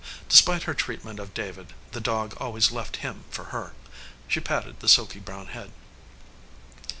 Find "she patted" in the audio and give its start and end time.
4.27-4.79